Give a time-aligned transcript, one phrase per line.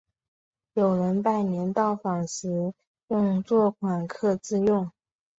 [0.73, 2.73] 有人拜年到访时
[3.09, 4.91] 用作款客之用。